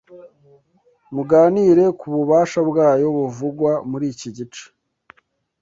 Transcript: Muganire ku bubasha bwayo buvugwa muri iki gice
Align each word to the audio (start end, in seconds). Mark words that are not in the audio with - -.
Muganire 1.15 1.85
ku 1.99 2.05
bubasha 2.13 2.59
bwayo 2.69 3.07
buvugwa 3.17 3.71
muri 3.89 4.05
iki 4.13 4.29
gice 4.37 4.65